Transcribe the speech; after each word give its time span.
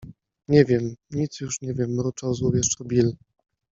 -Nie 0.47 0.65
wiem. 0.65 0.95
Nic 1.11 1.39
już 1.39 1.61
nie 1.61 1.73
wiem- 1.73 1.89
mruczał 1.95 2.33
złowieszczo 2.33 2.83
Bill. 2.85 3.15